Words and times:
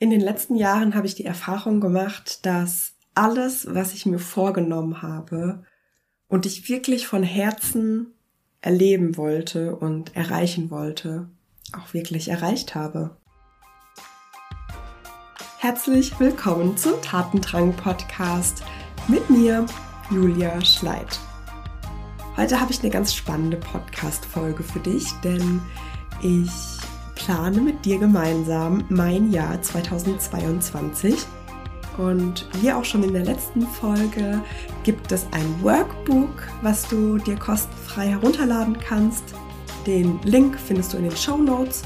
In 0.00 0.10
den 0.10 0.20
letzten 0.20 0.54
Jahren 0.54 0.94
habe 0.94 1.08
ich 1.08 1.16
die 1.16 1.24
Erfahrung 1.24 1.80
gemacht, 1.80 2.46
dass 2.46 2.92
alles, 3.16 3.66
was 3.68 3.94
ich 3.94 4.06
mir 4.06 4.20
vorgenommen 4.20 5.02
habe 5.02 5.64
und 6.28 6.46
ich 6.46 6.68
wirklich 6.68 7.08
von 7.08 7.24
Herzen 7.24 8.14
erleben 8.60 9.16
wollte 9.16 9.74
und 9.74 10.14
erreichen 10.14 10.70
wollte, 10.70 11.28
auch 11.72 11.94
wirklich 11.94 12.28
erreicht 12.28 12.76
habe. 12.76 13.16
Herzlich 15.58 16.20
willkommen 16.20 16.76
zum 16.76 17.02
Tatendrang 17.02 17.74
Podcast 17.74 18.62
mit 19.08 19.28
mir, 19.28 19.66
Julia 20.12 20.64
Schleid. 20.64 21.18
Heute 22.36 22.60
habe 22.60 22.70
ich 22.70 22.78
eine 22.82 22.90
ganz 22.90 23.12
spannende 23.12 23.56
Podcast-Folge 23.56 24.62
für 24.62 24.78
dich, 24.78 25.10
denn 25.24 25.60
ich 26.22 26.77
plane 27.28 27.60
mit 27.60 27.84
dir 27.84 27.98
gemeinsam 27.98 28.84
mein 28.88 29.30
Jahr 29.30 29.60
2022. 29.60 31.14
Und 31.98 32.48
wie 32.62 32.72
auch 32.72 32.86
schon 32.86 33.02
in 33.02 33.12
der 33.12 33.26
letzten 33.26 33.66
Folge 33.66 34.40
gibt 34.82 35.12
es 35.12 35.26
ein 35.32 35.62
Workbook, 35.62 36.48
was 36.62 36.88
du 36.88 37.18
dir 37.18 37.36
kostenfrei 37.36 38.08
herunterladen 38.08 38.78
kannst. 38.80 39.24
Den 39.86 40.18
Link 40.22 40.58
findest 40.58 40.94
du 40.94 40.96
in 40.96 41.02
den 41.02 41.16
Show 41.16 41.36
Notes. 41.36 41.82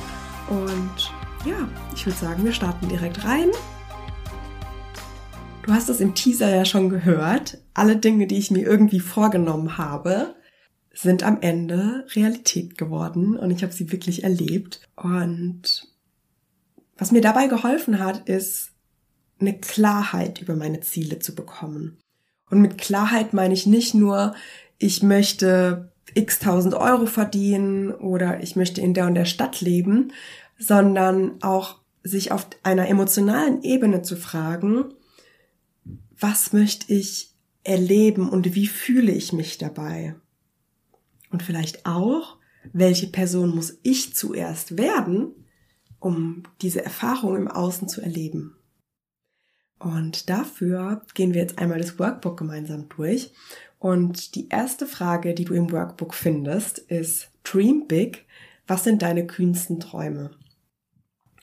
Und 0.49 1.13
ja, 1.45 1.69
ich 1.93 2.07
würde 2.07 2.19
sagen, 2.21 2.45
wir 2.45 2.53
starten 2.53 2.89
direkt 2.89 3.25
rein. 3.25 3.49
Du 5.67 5.73
hast 5.73 5.89
es 5.89 5.99
im 5.99 6.15
Teaser 6.15 6.55
ja 6.55 6.65
schon 6.65 6.89
gehört. 6.89 7.59
Alle 7.75 7.97
Dinge, 7.97 8.29
die 8.29 8.39
ich 8.39 8.53
mir 8.53 8.65
irgendwie 8.65 9.01
vorgenommen 9.01 9.77
habe, 9.77 10.37
sind 10.95 11.23
am 11.23 11.41
Ende 11.41 12.07
Realität 12.15 12.77
geworden 12.77 13.37
und 13.37 13.51
ich 13.51 13.63
habe 13.63 13.73
sie 13.73 13.93
wirklich 13.93 14.25
erlebt. 14.25 14.83
Und 14.97 15.89
was 16.97 17.13
mir 17.13 17.21
dabei 17.21 17.47
geholfen 17.47 17.99
hat, 17.99 18.29
ist 18.29 18.71
eine 19.41 19.59
Klarheit 19.59 20.41
über 20.41 20.55
meine 20.55 20.81
Ziele 20.81 21.19
zu 21.19 21.35
bekommen. 21.35 21.99
Und 22.51 22.61
mit 22.61 22.79
Klarheit 22.79 23.33
meine 23.33 23.55
ich 23.55 23.67
nicht 23.67 23.95
nur, 23.95 24.35
ich 24.79 25.03
möchte 25.03 25.93
x 26.15 26.39
tausend 26.39 26.75
Euro 26.75 27.07
verdienen 27.07 27.93
oder 27.93 28.43
ich 28.43 28.57
möchte 28.57 28.81
in 28.81 28.95
der 28.95 29.07
und 29.07 29.15
der 29.15 29.25
Stadt 29.25 29.61
leben, 29.61 30.13
sondern 30.59 31.43
auch 31.43 31.81
sich 32.03 32.33
auf 32.33 32.47
einer 32.63 32.89
emotionalen 32.89 33.63
Ebene 33.63 34.03
zu 34.03 34.17
fragen, 34.17 34.93
was 36.19 36.53
möchte 36.53 36.93
ich 36.93 37.31
erleben 37.65 38.29
und 38.29 38.55
wie 38.55 38.67
fühle 38.67 39.13
ich 39.13 39.33
mich 39.33 39.59
dabei? 39.59 40.15
Und 41.33 41.43
vielleicht 41.43 41.87
auch, 41.87 42.37
welche 42.73 43.09
Person 43.09 43.55
muss 43.55 43.79
ich 43.83 44.15
zuerst 44.15 44.77
werden, 44.77 45.35
um 45.99 46.45
diese 46.61 46.85
Erfahrung 46.85 47.37
im 47.37 47.49
Außen 47.49 47.89
zu 47.89 48.01
erleben. 48.03 48.57
Und 49.79 50.31
dafür 50.31 51.03
gehen 51.15 51.35
wir 51.35 51.41
jetzt 51.41 51.59
einmal 51.59 51.79
das 51.79 51.99
Workbook 51.99 52.37
gemeinsam 52.37 52.89
durch. 52.89 53.33
Und 53.79 54.37
die 54.37 54.49
erste 54.49 54.87
Frage, 54.87 55.35
die 55.35 55.45
du 55.45 55.55
im 55.55 55.73
Workbook 55.73 56.15
findest, 56.15 56.79
ist 56.79 57.31
Dream 57.43 57.89
Big. 57.89 58.27
Was 58.69 58.85
sind 58.85 59.03
deine 59.03 59.27
kühnsten 59.27 59.81
Träume? 59.81 60.31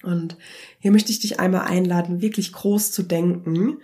Und 0.04 0.38
hier 0.80 0.92
möchte 0.92 1.12
ich 1.12 1.20
dich 1.20 1.42
einmal 1.42 1.67
einladen, 1.67 2.22
wirklich 2.22 2.54
groß 2.54 2.94
zu 2.94 3.04
denken 3.04 3.80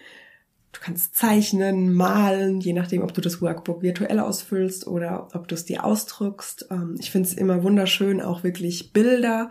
Du 0.75 0.81
kannst 0.81 1.15
zeichnen, 1.15 1.93
malen, 1.93 2.59
je 2.59 2.73
nachdem, 2.73 3.01
ob 3.01 3.13
du 3.13 3.21
das 3.21 3.41
Workbook 3.41 3.81
virtuell 3.81 4.19
ausfüllst 4.19 4.85
oder 4.87 5.29
ob 5.33 5.47
du 5.47 5.55
es 5.55 5.63
dir 5.63 5.85
ausdruckst. 5.85 6.67
Ähm, 6.69 6.97
ich 6.99 7.11
finde 7.11 7.29
es 7.29 7.33
immer 7.33 7.63
wunderschön, 7.63 8.21
auch 8.21 8.43
wirklich 8.43 8.91
Bilder 8.91 9.49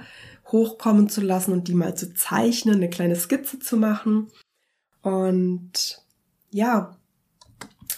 hochkommen 0.53 1.09
zu 1.09 1.23
lassen 1.23 1.53
und 1.53 1.67
die 1.67 1.73
mal 1.73 1.97
zu 1.97 2.13
zeichnen, 2.13 2.75
eine 2.75 2.91
kleine 2.91 3.17
Skizze 3.17 3.59
zu 3.59 3.79
machen. 3.79 4.29
Und 5.01 6.03
ja, 6.51 6.99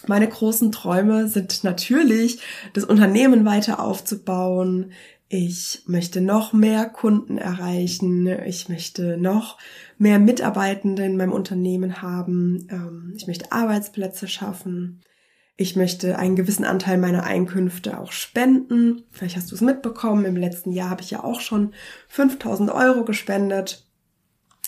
meine 0.07 0.29
großen 0.29 0.71
Träume 0.71 1.27
sind 1.27 1.65
natürlich, 1.65 2.39
das 2.71 2.85
Unternehmen 2.85 3.43
weiter 3.43 3.81
aufzubauen, 3.81 4.93
ich 5.29 5.83
möchte 5.87 6.21
noch 6.21 6.53
mehr 6.53 6.85
Kunden 6.85 7.37
erreichen, 7.37 8.27
ich 8.45 8.69
möchte 8.69 9.17
noch 9.17 9.57
mehr 9.97 10.19
Mitarbeitende 10.19 11.03
in 11.03 11.17
meinem 11.17 11.33
Unternehmen 11.33 12.01
haben, 12.01 12.67
ähm, 12.71 13.13
ich 13.15 13.27
möchte 13.27 13.51
Arbeitsplätze 13.51 14.27
schaffen, 14.27 15.01
ich 15.57 15.75
möchte 15.75 16.17
einen 16.17 16.35
gewissen 16.35 16.63
Anteil 16.63 16.97
meiner 16.97 17.23
Einkünfte 17.23 17.99
auch 17.99 18.11
spenden. 18.11 19.03
Vielleicht 19.11 19.35
hast 19.35 19.51
du 19.51 19.55
es 19.55 19.61
mitbekommen, 19.61 20.23
im 20.23 20.37
letzten 20.37 20.71
Jahr 20.71 20.91
habe 20.91 21.01
ich 21.01 21.11
ja 21.11 21.23
auch 21.23 21.41
schon 21.41 21.73
5000 22.09 22.71
Euro 22.71 23.03
gespendet, 23.03 23.85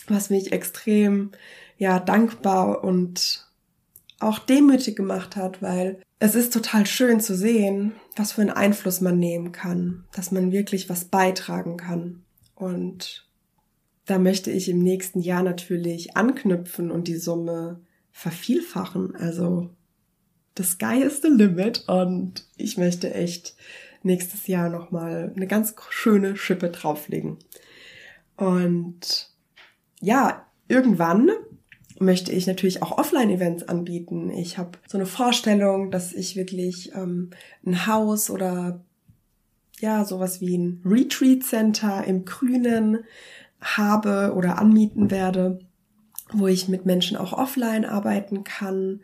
was 0.07 0.29
mich 0.29 0.51
extrem 0.51 1.31
ja 1.77 1.99
dankbar 1.99 2.83
und 2.83 3.47
auch 4.19 4.39
demütig 4.39 4.95
gemacht 4.95 5.35
hat, 5.35 5.61
weil 5.61 6.01
es 6.19 6.35
ist 6.35 6.51
total 6.51 6.85
schön 6.85 7.21
zu 7.21 7.35
sehen, 7.35 7.93
was 8.19 8.33
für 8.33 8.41
einen 8.41 8.49
Einfluss 8.51 9.01
man 9.01 9.17
nehmen 9.17 9.51
kann, 9.51 10.03
dass 10.11 10.31
man 10.31 10.51
wirklich 10.51 10.89
was 10.89 11.05
beitragen 11.05 11.77
kann. 11.77 12.23
Und 12.53 13.25
da 14.05 14.19
möchte 14.19 14.51
ich 14.51 14.67
im 14.69 14.79
nächsten 14.79 15.21
Jahr 15.21 15.41
natürlich 15.41 16.17
anknüpfen 16.17 16.91
und 16.91 17.07
die 17.07 17.15
Summe 17.15 17.79
vervielfachen. 18.11 19.15
Also 19.15 19.69
the 20.57 20.63
sky 20.63 21.01
is 21.01 21.21
the 21.21 21.29
limit 21.29 21.87
und 21.87 22.45
ich 22.57 22.77
möchte 22.77 23.13
echt 23.13 23.55
nächstes 24.03 24.47
Jahr 24.47 24.69
nochmal 24.69 25.31
eine 25.35 25.47
ganz 25.47 25.73
schöne 25.89 26.35
Schippe 26.35 26.69
drauflegen. 26.69 27.37
Und 28.35 29.29
ja, 30.01 30.45
irgendwann 30.67 31.29
möchte 31.99 32.31
ich 32.31 32.47
natürlich 32.47 32.81
auch 32.81 32.97
Offline-Events 32.97 33.63
anbieten. 33.63 34.29
Ich 34.31 34.57
habe 34.57 34.71
so 34.87 34.97
eine 34.97 35.05
Vorstellung, 35.05 35.91
dass 35.91 36.13
ich 36.13 36.35
wirklich 36.35 36.93
ähm, 36.93 37.31
ein 37.65 37.87
Haus 37.87 38.29
oder 38.29 38.81
ja, 39.79 40.03
sowas 40.05 40.41
wie 40.41 40.57
ein 40.57 40.81
Retreat 40.85 41.43
Center 41.43 42.03
im 42.05 42.25
Grünen 42.25 42.99
habe 43.61 44.33
oder 44.35 44.57
anmieten 44.57 45.11
werde, 45.11 45.59
wo 46.31 46.47
ich 46.47 46.67
mit 46.67 46.85
Menschen 46.85 47.17
auch 47.17 47.33
offline 47.33 47.85
arbeiten 47.85 48.43
kann. 48.43 49.01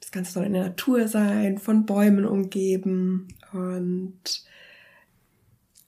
Das 0.00 0.12
Ganze 0.12 0.32
soll 0.32 0.44
in 0.44 0.52
der 0.52 0.64
Natur 0.64 1.08
sein, 1.08 1.58
von 1.58 1.86
Bäumen 1.86 2.24
umgeben 2.24 3.28
und 3.52 4.44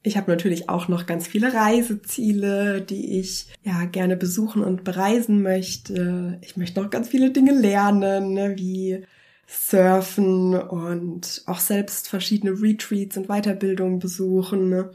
ich 0.02 0.16
habe 0.16 0.30
natürlich 0.30 0.68
auch 0.68 0.88
noch 0.88 1.06
ganz 1.06 1.26
viele 1.26 1.52
Reiseziele, 1.52 2.80
die 2.80 3.20
ich 3.20 3.46
ja 3.64 3.84
gerne 3.84 4.16
besuchen 4.16 4.64
und 4.64 4.82
bereisen 4.82 5.42
möchte. 5.42 6.38
Ich 6.42 6.56
möchte 6.56 6.80
noch 6.80 6.90
ganz 6.90 7.08
viele 7.08 7.30
Dinge 7.30 7.52
lernen, 7.52 8.32
ne, 8.32 8.54
wie 8.56 9.04
Surfen 9.46 10.54
und 10.54 11.42
auch 11.46 11.58
selbst 11.58 12.08
verschiedene 12.08 12.52
Retreats 12.62 13.16
und 13.16 13.26
Weiterbildungen 13.26 13.98
besuchen. 13.98 14.70
Ne. 14.70 14.90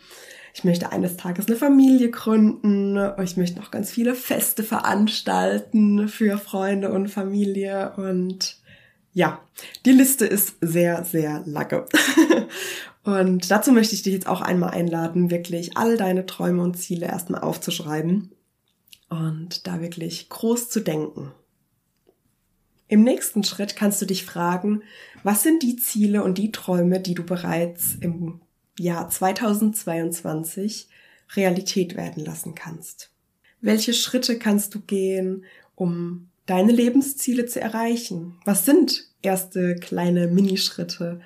Ich 0.55 0.63
möchte 0.63 0.91
eines 0.91 1.17
Tages 1.17 1.47
eine 1.47 1.57
Familie 1.57 2.09
gründen. 2.09 2.97
Ich 3.21 3.37
möchte 3.37 3.59
noch 3.59 3.69
ganz 3.69 3.91
viele 3.91 4.15
Feste 4.15 4.63
veranstalten 4.63 6.07
für 6.07 6.37
Freunde 6.37 6.91
und 6.91 7.09
Familie 7.09 7.93
und 7.97 8.57
ja, 9.15 9.39
die 9.85 9.93
Liste 9.93 10.25
ist 10.25 10.57
sehr, 10.59 11.05
sehr 11.05 11.41
lange. 11.45 11.85
Und 13.03 13.49
dazu 13.49 13.71
möchte 13.71 13.95
ich 13.95 14.03
dich 14.03 14.13
jetzt 14.13 14.27
auch 14.27 14.41
einmal 14.41 14.71
einladen, 14.71 15.31
wirklich 15.31 15.77
all 15.77 15.95
deine 15.95 16.25
Träume 16.25 16.63
und 16.63 16.73
Ziele 16.73 17.05
erstmal 17.05 17.41
aufzuschreiben 17.41 18.31
und 19.09 19.67
da 19.67 19.79
wirklich 19.79 20.27
groß 20.29 20.69
zu 20.69 20.79
denken. 20.79 21.31
Im 22.87 23.03
nächsten 23.03 23.43
Schritt 23.43 23.75
kannst 23.75 24.01
du 24.01 24.07
dich 24.07 24.25
fragen, 24.25 24.81
was 25.21 25.43
sind 25.43 25.61
die 25.61 25.75
Ziele 25.75 26.23
und 26.23 26.39
die 26.39 26.51
Träume, 26.51 26.99
die 26.99 27.13
du 27.13 27.23
bereits 27.23 27.95
im 28.01 28.41
Jahr 28.79 29.07
2022 29.07 30.87
Realität 31.35 31.95
werden 31.95 32.25
lassen 32.25 32.55
kannst? 32.55 33.11
Welche 33.61 33.93
Schritte 33.93 34.39
kannst 34.39 34.73
du 34.73 34.81
gehen, 34.81 35.45
um 35.75 36.31
deine 36.45 36.71
Lebensziele 36.71 37.45
zu 37.45 37.59
erreichen? 37.59 38.39
Was 38.45 38.65
sind 38.65 39.07
erste 39.21 39.75
kleine 39.75 40.27
Minischritte? 40.27 41.21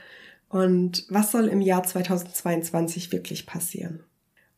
Und 0.48 1.06
was 1.10 1.31
soll 1.31 1.48
im 1.48 1.62
Jahr 1.62 1.83
2022 1.83 3.12
wirklich 3.12 3.45
passieren? 3.45 4.04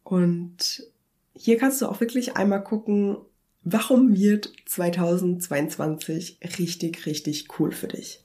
Und 0.04 0.88
hier 1.34 1.58
kannst 1.58 1.82
du 1.82 1.88
auch 1.88 2.00
wirklich 2.00 2.38
einmal 2.38 2.64
gucken, 2.64 3.18
warum 3.64 4.16
wird 4.16 4.54
2022 4.66 6.40
richtig, 6.60 7.06
richtig 7.06 7.60
cool 7.60 7.72
für 7.72 7.88
dich? 7.88 8.24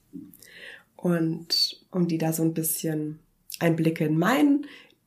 Und 0.96 1.84
um 1.90 2.08
dir 2.08 2.18
da 2.18 2.32
so 2.32 2.42
ein 2.42 2.54
bisschen 2.54 3.20
Einblicke 3.58 4.04
in 4.04 4.18
mein 4.18 4.66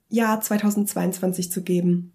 Jahr 0.09 0.41
2022 0.41 1.51
zu 1.51 1.63
geben, 1.63 2.13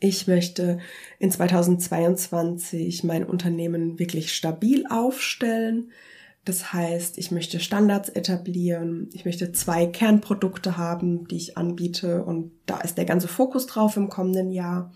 ich 0.00 0.26
möchte 0.26 0.78
in 1.18 1.30
2022 1.30 3.04
mein 3.04 3.24
Unternehmen 3.24 3.98
wirklich 3.98 4.32
stabil 4.32 4.84
aufstellen. 4.88 5.90
Das 6.44 6.72
heißt, 6.72 7.18
ich 7.18 7.30
möchte 7.30 7.60
Standards 7.60 8.08
etablieren, 8.08 9.10
ich 9.12 9.24
möchte 9.24 9.52
zwei 9.52 9.86
Kernprodukte 9.86 10.76
haben, 10.76 11.28
die 11.28 11.36
ich 11.36 11.58
anbiete 11.58 12.24
und 12.24 12.52
da 12.64 12.80
ist 12.80 12.96
der 12.96 13.04
ganze 13.04 13.28
Fokus 13.28 13.66
drauf 13.66 13.96
im 13.96 14.08
kommenden 14.08 14.50
Jahr. 14.50 14.94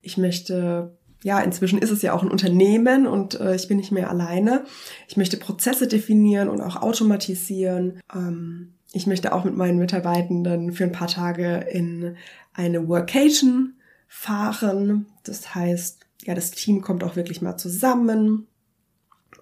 Ich 0.00 0.16
möchte 0.16 0.96
ja, 1.22 1.40
inzwischen 1.40 1.80
ist 1.80 1.90
es 1.90 2.02
ja 2.02 2.12
auch 2.12 2.22
ein 2.22 2.30
Unternehmen 2.30 3.08
und 3.08 3.40
äh, 3.40 3.56
ich 3.56 3.66
bin 3.66 3.78
nicht 3.78 3.90
mehr 3.90 4.10
alleine. 4.10 4.64
Ich 5.08 5.16
möchte 5.16 5.36
Prozesse 5.36 5.88
definieren 5.88 6.48
und 6.48 6.60
auch 6.60 6.76
automatisieren. 6.76 8.00
Ähm, 8.14 8.74
ich 8.92 9.08
möchte 9.08 9.32
auch 9.32 9.44
mit 9.44 9.56
meinen 9.56 9.78
Mitarbeitenden 9.78 10.72
für 10.72 10.84
ein 10.84 10.92
paar 10.92 11.08
Tage 11.08 11.66
in 11.70 12.16
eine 12.52 12.86
Workation 12.86 13.74
fahren. 14.06 15.06
Das 15.24 15.54
heißt, 15.54 16.06
ja, 16.22 16.34
das 16.34 16.50
Team 16.50 16.82
kommt 16.82 17.04
auch 17.04 17.16
wirklich 17.16 17.42
mal 17.42 17.56
zusammen. 17.56 18.46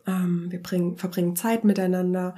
Ähm, 0.07 0.51
wir 0.51 0.63
bringen, 0.63 0.97
verbringen 0.97 1.37
Zeit 1.37 1.65
miteinander 1.65 2.35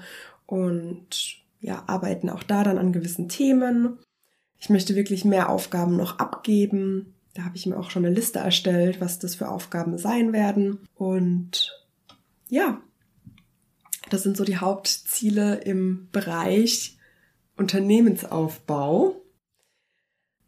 und 0.46 1.38
ja, 1.60 1.82
arbeiten 1.86 2.30
auch 2.30 2.42
da 2.42 2.62
dann 2.62 2.78
an 2.78 2.92
gewissen 2.92 3.28
Themen. 3.28 3.98
Ich 4.58 4.70
möchte 4.70 4.94
wirklich 4.94 5.24
mehr 5.24 5.48
Aufgaben 5.48 5.96
noch 5.96 6.18
abgeben. 6.18 7.14
Da 7.34 7.44
habe 7.44 7.56
ich 7.56 7.66
mir 7.66 7.76
auch 7.76 7.90
schon 7.90 8.06
eine 8.06 8.14
Liste 8.14 8.38
erstellt, 8.38 9.00
was 9.00 9.18
das 9.18 9.34
für 9.34 9.48
Aufgaben 9.48 9.98
sein 9.98 10.32
werden. 10.32 10.78
Und 10.94 11.72
ja, 12.48 12.80
das 14.08 14.22
sind 14.22 14.36
so 14.36 14.44
die 14.44 14.58
Hauptziele 14.58 15.56
im 15.56 16.08
Bereich 16.12 16.96
Unternehmensaufbau. 17.56 19.20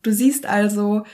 Du 0.03 0.13
siehst 0.13 0.47
also, 0.47 1.05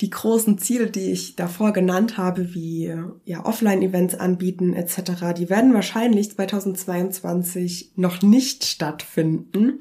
die 0.00 0.10
großen 0.10 0.58
Ziele, 0.58 0.90
die 0.90 1.10
ich 1.10 1.34
davor 1.34 1.72
genannt 1.72 2.18
habe, 2.18 2.54
wie 2.54 2.94
ja, 3.24 3.44
Offline-Events 3.44 4.14
anbieten 4.14 4.74
etc., 4.74 5.34
die 5.36 5.50
werden 5.50 5.74
wahrscheinlich 5.74 6.30
2022 6.30 7.92
noch 7.96 8.22
nicht 8.22 8.64
stattfinden. 8.64 9.80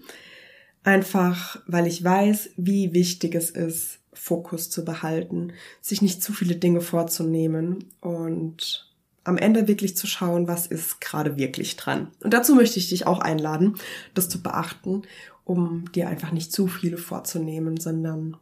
Einfach, 0.83 1.61
weil 1.67 1.85
ich 1.85 2.03
weiß, 2.03 2.51
wie 2.57 2.93
wichtig 2.93 3.35
es 3.35 3.49
ist, 3.49 3.99
Fokus 4.13 4.69
zu 4.69 4.83
behalten, 4.83 5.53
sich 5.81 6.01
nicht 6.01 6.23
zu 6.23 6.33
viele 6.33 6.55
Dinge 6.55 6.81
vorzunehmen 6.81 7.85
und 8.01 8.87
am 9.23 9.37
Ende 9.37 9.67
wirklich 9.67 9.95
zu 9.97 10.07
schauen, 10.07 10.47
was 10.47 10.67
ist 10.67 11.01
gerade 11.01 11.37
wirklich 11.37 11.75
dran. 11.75 12.07
Und 12.23 12.33
dazu 12.33 12.55
möchte 12.55 12.79
ich 12.79 12.89
dich 12.89 13.05
auch 13.05 13.19
einladen, 13.19 13.75
das 14.13 14.29
zu 14.29 14.41
beachten, 14.41 15.03
um 15.43 15.91
dir 15.91 16.07
einfach 16.07 16.31
nicht 16.31 16.51
zu 16.51 16.67
viele 16.67 16.97
vorzunehmen, 16.97 17.77
sondern 17.77 18.37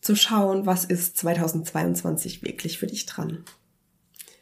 zu 0.00 0.16
schauen, 0.16 0.66
was 0.66 0.84
ist 0.84 1.16
2022 1.18 2.42
wirklich 2.42 2.78
für 2.78 2.86
dich 2.86 3.06
dran. 3.06 3.44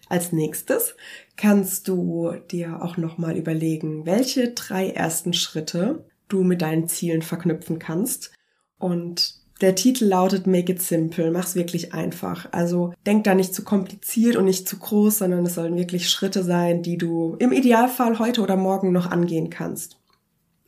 Als 0.09 0.33
nächstes 0.33 0.95
kannst 1.37 1.89
du 1.89 2.33
dir 2.51 2.83
auch 2.83 2.97
nochmal 2.97 3.37
überlegen, 3.37 4.07
welche 4.07 4.53
drei 4.53 4.91
ersten 4.91 5.35
Schritte 5.35 6.05
du 6.29 6.45
mit 6.45 6.63
deinen 6.63 6.89
Zielen 6.89 7.23
verknüpfen 7.23 7.79
kannst. 7.79 8.33
Und 8.79 9.35
der 9.61 9.75
Titel 9.75 10.07
lautet 10.07 10.47
Make 10.47 10.73
it 10.73 10.83
simple, 10.83 11.31
mach's 11.31 11.57
wirklich 11.57 11.93
einfach. 11.93 12.49
Also 12.53 12.95
denk 13.07 13.25
da 13.25 13.35
nicht 13.35 13.55
zu 13.55 13.65
kompliziert 13.65 14.37
und 14.37 14.45
nicht 14.45 14.69
zu 14.69 14.79
groß, 14.79 15.19
sondern 15.19 15.45
es 15.45 15.55
sollen 15.55 15.77
wirklich 15.77 16.09
Schritte 16.09 16.43
sein, 16.43 16.83
die 16.83 16.97
du 16.97 17.37
im 17.39 17.53
Idealfall 17.53 18.19
heute 18.19 18.41
oder 18.41 18.57
morgen 18.57 18.93
noch 18.93 19.11
angehen 19.11 19.51
kannst. 19.51 19.99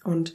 Und 0.02 0.34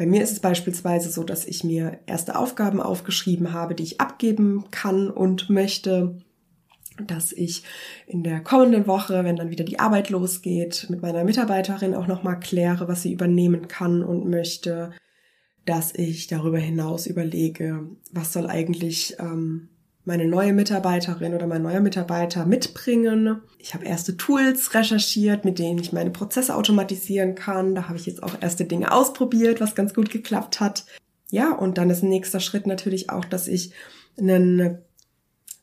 bei 0.00 0.06
mir 0.06 0.22
ist 0.22 0.32
es 0.32 0.40
beispielsweise 0.40 1.10
so, 1.10 1.24
dass 1.24 1.44
ich 1.44 1.62
mir 1.62 1.98
erste 2.06 2.38
Aufgaben 2.38 2.80
aufgeschrieben 2.80 3.52
habe, 3.52 3.74
die 3.74 3.82
ich 3.82 4.00
abgeben 4.00 4.64
kann 4.70 5.10
und 5.10 5.50
möchte, 5.50 6.22
dass 7.06 7.32
ich 7.32 7.64
in 8.06 8.22
der 8.22 8.40
kommenden 8.40 8.86
Woche, 8.86 9.24
wenn 9.24 9.36
dann 9.36 9.50
wieder 9.50 9.66
die 9.66 9.78
Arbeit 9.78 10.08
losgeht, 10.08 10.86
mit 10.88 11.02
meiner 11.02 11.22
Mitarbeiterin 11.22 11.94
auch 11.94 12.06
nochmal 12.06 12.40
kläre, 12.40 12.88
was 12.88 13.02
sie 13.02 13.12
übernehmen 13.12 13.68
kann 13.68 14.02
und 14.02 14.26
möchte, 14.26 14.92
dass 15.66 15.94
ich 15.94 16.28
darüber 16.28 16.58
hinaus 16.58 17.06
überlege, 17.06 17.86
was 18.10 18.32
soll 18.32 18.46
eigentlich 18.46 19.16
ähm, 19.18 19.68
meine 20.04 20.26
neue 20.26 20.52
Mitarbeiterin 20.52 21.34
oder 21.34 21.46
mein 21.46 21.62
neuer 21.62 21.80
Mitarbeiter 21.80 22.46
mitbringen. 22.46 23.40
Ich 23.58 23.74
habe 23.74 23.84
erste 23.84 24.16
Tools 24.16 24.74
recherchiert, 24.74 25.44
mit 25.44 25.58
denen 25.58 25.78
ich 25.78 25.92
meine 25.92 26.10
Prozesse 26.10 26.54
automatisieren 26.54 27.34
kann. 27.34 27.74
Da 27.74 27.88
habe 27.88 27.98
ich 27.98 28.06
jetzt 28.06 28.22
auch 28.22 28.34
erste 28.40 28.64
Dinge 28.64 28.92
ausprobiert, 28.92 29.60
was 29.60 29.74
ganz 29.74 29.94
gut 29.94 30.10
geklappt 30.10 30.60
hat. 30.60 30.86
Ja, 31.30 31.52
und 31.52 31.78
dann 31.78 31.90
ist 31.90 32.02
nächster 32.02 32.40
Schritt 32.40 32.66
natürlich 32.66 33.10
auch, 33.10 33.24
dass 33.24 33.46
ich 33.46 33.72
einen 34.18 34.78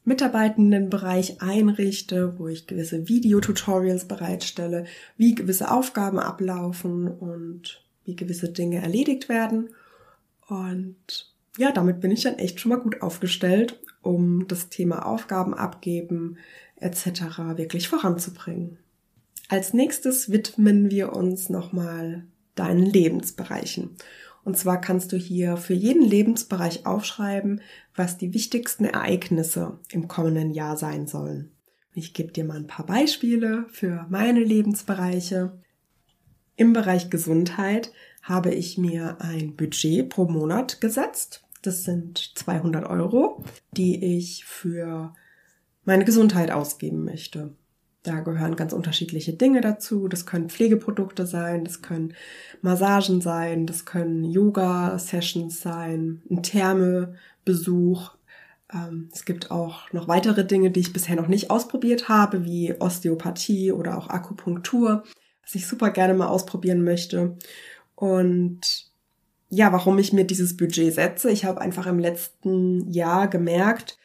Mitarbeitendenbereich 0.06 1.42
einrichte, 1.42 2.36
wo 2.38 2.48
ich 2.48 2.68
gewisse 2.68 3.10
Videotutorials 3.10 4.08
bereitstelle, 4.08 4.86
wie 5.18 5.36
gewisse 5.36 5.70
Aufgaben 5.70 6.20
ablaufen 6.20 7.10
und 7.10 7.84
wie 8.06 8.16
gewisse 8.16 8.50
Dinge 8.50 8.82
erledigt 8.82 9.28
werden. 9.28 9.72
Und 10.48 11.34
ja, 11.58 11.72
damit 11.74 12.00
bin 12.00 12.12
ich 12.12 12.24
dann 12.24 12.38
echt 12.38 12.60
schon 12.60 12.70
mal 12.70 12.80
gut 12.80 13.02
aufgestellt 13.02 13.78
um 14.02 14.48
das 14.48 14.70
Thema 14.70 15.06
Aufgaben 15.06 15.54
abgeben 15.54 16.38
etc. 16.78 17.56
wirklich 17.56 17.88
voranzubringen. 17.88 18.78
Als 19.50 19.74
nächstes 19.74 20.32
widmen 20.32 20.92
wir 20.92 21.14
uns 21.14 21.50
nochmal 21.50 22.26
deinen 22.56 22.86
Lebensbereichen. 22.86 23.96
Und 24.44 24.58
zwar 24.58 24.80
kannst 24.80 25.12
du 25.12 25.18
hier 25.18 25.58
für 25.58 25.74
jeden 25.74 26.04
Lebensbereich 26.04 26.86
aufschreiben, 26.86 27.62
was 27.96 28.18
die 28.18 28.34
wichtigsten 28.34 28.86
Ereignisse 28.86 29.80
im 29.92 30.08
kommenden 30.08 30.52
Jahr 30.52 30.78
sein 30.78 31.08
sollen. 31.08 31.52
Ich 31.94 32.14
gebe 32.14 32.32
dir 32.32 32.46
mal 32.46 32.58
ein 32.58 32.68
paar 32.68 32.86
Beispiele 32.86 33.66
für 33.70 34.06
meine 34.10 34.44
Lebensbereiche. 34.44 35.60
Im 36.56 36.74
Bereich 36.74 37.10
Gesundheit 37.10 37.92
habe 38.22 38.54
ich 38.54 38.78
mir 38.78 39.18
ein 39.20 39.56
Budget 39.56 40.10
pro 40.10 40.26
Monat 40.26 40.82
gesetzt 40.82 41.47
das 41.68 41.84
sind 41.84 42.32
200 42.36 42.86
Euro, 42.86 43.44
die 43.72 44.18
ich 44.18 44.46
für 44.46 45.14
meine 45.84 46.06
Gesundheit 46.06 46.50
ausgeben 46.50 47.04
möchte. 47.04 47.54
Da 48.04 48.22
gehören 48.22 48.56
ganz 48.56 48.72
unterschiedliche 48.72 49.34
Dinge 49.34 49.60
dazu. 49.60 50.08
Das 50.08 50.26
können 50.26 50.50
Pflegeprodukte 50.50 51.28
sein, 51.28 51.66
das 51.66 51.82
können 51.82 52.14
Massagen 52.62 53.20
sein, 53.20 53.68
das 53.68 53.86
können 53.86 54.24
Yoga-Sessions 54.24 55.62
sein, 55.62 56.22
ein 56.32 56.42
Thermebesuch. 56.42 58.12
Ähm, 58.74 59.10
es 59.14 59.26
gibt 59.26 59.52
auch 59.52 59.92
noch 59.92 60.08
weitere 60.08 60.46
Dinge, 60.46 60.72
die 60.72 60.80
ich 60.80 60.94
bisher 60.94 61.18
noch 61.18 61.28
nicht 61.28 61.52
ausprobiert 61.52 62.08
habe, 62.08 62.46
wie 62.46 62.80
Osteopathie 62.80 63.74
oder 63.74 63.98
auch 63.98 64.10
Akupunktur, 64.10 65.04
was 65.44 65.56
ich 65.56 65.68
super 65.68 65.90
gerne 65.90 66.14
mal 66.14 66.28
ausprobieren 66.28 66.84
möchte. 66.86 67.38
Und 67.96 68.87
ja, 69.50 69.72
warum 69.72 69.98
ich 69.98 70.14
mir 70.14 70.26
dieses 70.26 70.58
Budget 70.58 70.94
setze. 70.94 71.32
Ich 71.32 71.46
habe 71.46 71.62
einfach 71.62 71.88
im 71.88 72.00
letzten 72.00 72.92
Jahr 72.92 73.28
gemerkt, 73.28 73.98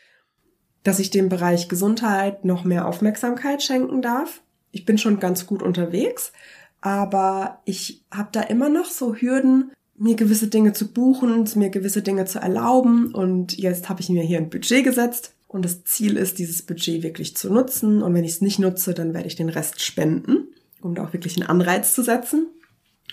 dass 0.85 0.99
ich 0.99 1.11
dem 1.11 1.29
Bereich 1.29 1.69
Gesundheit 1.69 2.45
noch 2.45 2.65
mehr 2.65 2.87
Aufmerksamkeit 2.87 3.63
schenken 3.63 4.03
darf. 4.03 4.43
Ich 4.71 4.85
bin 4.85 4.99
schon 4.99 5.21
ganz 5.21 5.47
gut 5.47 5.63
unterwegs, 5.63 6.33
aber 6.81 7.61
ich 7.65 8.05
habe 8.11 8.31
da 8.33 8.43
immer 8.43 8.69
noch 8.69 8.87
so 8.87 9.15
Hürden, 9.15 9.73
mir 9.97 10.17
gewisse 10.17 10.49
Dinge 10.49 10.73
zu 10.73 10.93
buchen, 10.93 11.49
mir 11.55 11.71
gewisse 11.71 12.03
Dinge 12.03 12.25
zu 12.25 12.41
erlauben. 12.41 13.15
Und 13.15 13.57
jetzt 13.57 13.89
habe 13.89 14.01
ich 14.01 14.09
mir 14.09 14.23
hier 14.23 14.39
ein 14.39 14.51
Budget 14.51 14.85
gesetzt. 14.85 15.35
Und 15.47 15.65
das 15.65 15.85
Ziel 15.85 16.17
ist, 16.17 16.39
dieses 16.39 16.63
Budget 16.63 17.03
wirklich 17.03 17.37
zu 17.37 17.53
nutzen. 17.53 18.03
Und 18.03 18.15
wenn 18.15 18.25
ich 18.25 18.33
es 18.33 18.41
nicht 18.41 18.59
nutze, 18.59 18.95
dann 18.95 19.15
werde 19.15 19.29
ich 19.29 19.37
den 19.37 19.51
Rest 19.51 19.83
spenden, 19.83 20.49
um 20.81 20.95
da 20.95 21.05
auch 21.05 21.13
wirklich 21.13 21.37
einen 21.37 21.49
Anreiz 21.49 21.95
zu 21.95 22.03
setzen. 22.03 22.47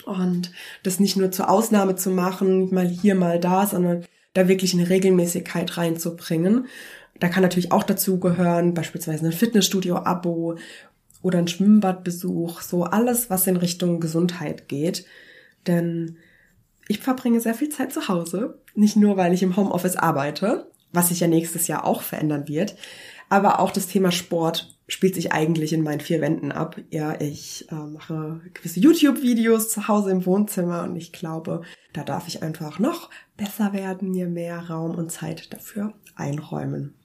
Und 0.05 0.51
das 0.83 0.99
nicht 0.99 1.17
nur 1.17 1.31
zur 1.31 1.49
Ausnahme 1.49 1.95
zu 1.95 2.09
machen, 2.09 2.73
mal 2.73 2.87
hier, 2.87 3.15
mal 3.15 3.39
da, 3.39 3.65
sondern 3.65 4.05
da 4.33 4.47
wirklich 4.47 4.73
eine 4.73 4.89
Regelmäßigkeit 4.89 5.77
reinzubringen. 5.77 6.67
Da 7.19 7.27
kann 7.27 7.43
natürlich 7.43 7.71
auch 7.71 7.83
dazu 7.83 8.19
gehören, 8.19 8.73
beispielsweise 8.73 9.25
ein 9.25 9.31
Fitnessstudio-Abo 9.31 10.55
oder 11.21 11.39
ein 11.39 11.47
Schwimmbadbesuch, 11.47 12.61
so 12.61 12.83
alles, 12.83 13.29
was 13.29 13.47
in 13.47 13.57
Richtung 13.57 13.99
Gesundheit 13.99 14.67
geht. 14.67 15.05
Denn 15.67 16.17
ich 16.87 16.99
verbringe 16.99 17.41
sehr 17.41 17.53
viel 17.53 17.69
Zeit 17.69 17.91
zu 17.91 18.07
Hause, 18.07 18.59
nicht 18.73 18.95
nur, 18.95 19.17
weil 19.17 19.33
ich 19.33 19.43
im 19.43 19.55
Homeoffice 19.55 19.97
arbeite, 19.97 20.71
was 20.91 21.09
sich 21.09 21.19
ja 21.19 21.27
nächstes 21.27 21.67
Jahr 21.67 21.85
auch 21.85 22.01
verändern 22.01 22.47
wird, 22.47 22.75
aber 23.27 23.59
auch 23.59 23.71
das 23.71 23.87
Thema 23.87 24.11
Sport 24.11 24.78
spielt 24.89 25.15
sich 25.15 25.31
eigentlich 25.31 25.71
in 25.71 25.83
meinen 25.83 26.01
vier 26.01 26.19
Wänden 26.19 26.51
ab. 26.51 26.79
Ja, 26.89 27.19
ich 27.19 27.67
äh, 27.71 27.75
mache 27.75 28.41
gewisse 28.53 28.79
YouTube-Videos 28.79 29.69
zu 29.69 29.87
Hause 29.87 30.11
im 30.11 30.25
Wohnzimmer 30.25 30.83
und 30.83 30.95
ich 30.95 31.13
glaube, 31.13 31.61
da 31.93 32.03
darf 32.03 32.27
ich 32.27 32.43
einfach 32.43 32.79
noch 32.79 33.09
besser 33.37 33.71
werden, 33.71 34.11
mir 34.11 34.27
mehr 34.27 34.69
Raum 34.69 34.95
und 34.95 35.11
Zeit 35.11 35.53
dafür 35.53 35.93
einräumen. 36.15 36.95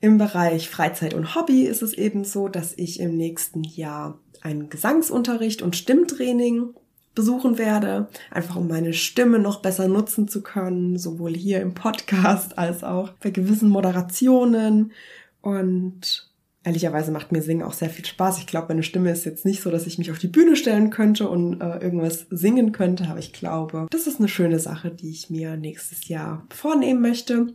Im 0.00 0.18
Bereich 0.18 0.68
Freizeit 0.68 1.14
und 1.14 1.34
Hobby 1.34 1.62
ist 1.62 1.82
es 1.82 1.94
eben 1.94 2.24
so, 2.24 2.48
dass 2.48 2.76
ich 2.76 3.00
im 3.00 3.16
nächsten 3.16 3.64
Jahr 3.64 4.20
einen 4.42 4.68
Gesangsunterricht 4.68 5.62
und 5.62 5.76
Stimmtraining 5.76 6.74
besuchen 7.14 7.58
werde, 7.58 8.08
einfach 8.30 8.56
um 8.56 8.68
meine 8.68 8.92
Stimme 8.92 9.38
noch 9.38 9.62
besser 9.62 9.88
nutzen 9.88 10.28
zu 10.28 10.42
können, 10.42 10.98
sowohl 10.98 11.34
hier 11.34 11.60
im 11.60 11.72
Podcast 11.72 12.58
als 12.58 12.84
auch 12.84 13.10
bei 13.22 13.30
gewissen 13.30 13.70
Moderationen 13.70 14.92
und 15.40 16.33
ehrlicherweise 16.64 17.12
macht 17.12 17.30
mir 17.30 17.42
Singen 17.42 17.62
auch 17.62 17.74
sehr 17.74 17.90
viel 17.90 18.04
Spaß. 18.04 18.38
Ich 18.38 18.46
glaube, 18.46 18.68
meine 18.68 18.82
Stimme 18.82 19.10
ist 19.10 19.24
jetzt 19.24 19.44
nicht 19.44 19.62
so, 19.62 19.70
dass 19.70 19.86
ich 19.86 19.98
mich 19.98 20.10
auf 20.10 20.18
die 20.18 20.28
Bühne 20.28 20.56
stellen 20.56 20.90
könnte 20.90 21.28
und 21.28 21.60
äh, 21.60 21.78
irgendwas 21.78 22.26
singen 22.30 22.72
könnte, 22.72 23.04
aber 23.04 23.18
ich 23.18 23.32
glaube, 23.32 23.86
das 23.90 24.06
ist 24.06 24.18
eine 24.18 24.28
schöne 24.28 24.58
Sache, 24.58 24.90
die 24.90 25.10
ich 25.10 25.30
mir 25.30 25.56
nächstes 25.56 26.08
Jahr 26.08 26.46
vornehmen 26.50 27.02
möchte. 27.02 27.54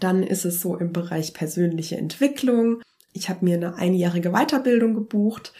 Dann 0.00 0.22
ist 0.22 0.44
es 0.44 0.60
so 0.60 0.76
im 0.76 0.92
Bereich 0.92 1.32
persönliche 1.32 1.96
Entwicklung. 1.96 2.82
Ich 3.14 3.30
habe 3.30 3.44
mir 3.44 3.56
eine 3.56 3.76
einjährige 3.76 4.30
Weiterbildung 4.30 4.94
gebucht, 4.94 5.54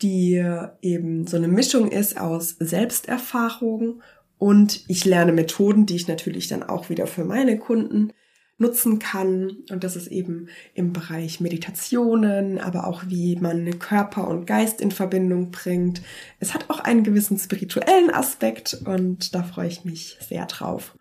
die 0.00 0.42
eben 0.80 1.26
so 1.26 1.36
eine 1.36 1.48
Mischung 1.48 1.90
ist 1.90 2.18
aus 2.18 2.56
Selbsterfahrung 2.60 4.00
und 4.38 4.84
ich 4.88 5.04
lerne 5.04 5.32
Methoden, 5.32 5.86
die 5.86 5.96
ich 5.96 6.08
natürlich 6.08 6.48
dann 6.48 6.62
auch 6.62 6.88
wieder 6.88 7.06
für 7.06 7.24
meine 7.24 7.58
Kunden 7.58 8.12
nutzen 8.58 8.98
kann. 8.98 9.58
Und 9.70 9.84
das 9.84 9.96
ist 9.96 10.06
eben 10.06 10.48
im 10.74 10.92
Bereich 10.92 11.40
Meditationen, 11.40 12.58
aber 12.58 12.86
auch 12.86 13.04
wie 13.06 13.36
man 13.36 13.78
Körper 13.78 14.28
und 14.28 14.46
Geist 14.46 14.80
in 14.80 14.90
Verbindung 14.90 15.50
bringt. 15.50 16.02
Es 16.38 16.54
hat 16.54 16.70
auch 16.70 16.80
einen 16.80 17.04
gewissen 17.04 17.38
spirituellen 17.38 18.10
Aspekt 18.10 18.82
und 18.84 19.34
da 19.34 19.42
freue 19.42 19.68
ich 19.68 19.84
mich 19.84 20.16
sehr 20.20 20.46
drauf. 20.46 20.96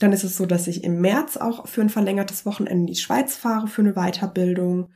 Dann 0.00 0.12
ist 0.12 0.24
es 0.24 0.36
so, 0.36 0.46
dass 0.46 0.68
ich 0.68 0.84
im 0.84 1.00
März 1.00 1.36
auch 1.36 1.66
für 1.66 1.80
ein 1.80 1.90
verlängertes 1.90 2.46
Wochenende 2.46 2.80
in 2.82 2.86
die 2.86 2.94
Schweiz 2.94 3.36
fahre 3.36 3.66
für 3.66 3.82
eine 3.82 3.94
Weiterbildung 3.94 4.90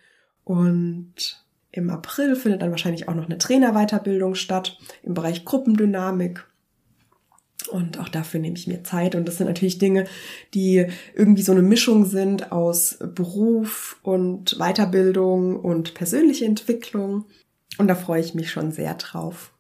und 0.45 1.43
im 1.73 1.91
April 1.91 2.37
findet 2.37 2.63
dann 2.63 2.71
wahrscheinlich 2.71 3.09
auch 3.09 3.15
noch 3.15 3.25
eine 3.25 3.39
Trainerweiterbildung 3.39 4.35
statt 4.35 4.79
im 5.03 5.15
Bereich 5.15 5.45
Gruppendynamik. 5.45 6.47
Und 7.69 7.99
auch 7.99 8.09
dafür 8.09 8.41
nehme 8.41 8.57
ich 8.57 8.67
mir 8.67 8.85
Zeit. 8.85 9.15
Und 9.15 9.27
das 9.27 9.39
sind 9.39 9.47
natürlich 9.47 9.79
Dinge, 9.79 10.07
die 10.55 10.87
irgendwie 11.15 11.43
so 11.43 11.53
eine 11.53 11.63
Mischung 11.63 12.05
sind 12.05 12.53
aus 12.53 12.99
Beruf 13.15 13.99
und 14.03 14.59
Weiterbildung 14.59 15.59
und 15.59 15.95
persönliche 15.95 16.45
Entwicklung. 16.45 17.25
Und 17.79 17.89
da 17.89 17.95
freue 17.95 18.21
ich 18.21 18.35
mich 18.35 18.51
schon 18.51 18.73
sehr 18.73 18.95
drauf. 18.95 19.53